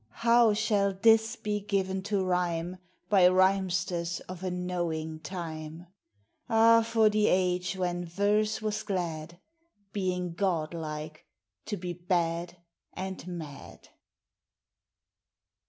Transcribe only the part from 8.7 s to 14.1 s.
glad, Being godlike, to be bad and mad.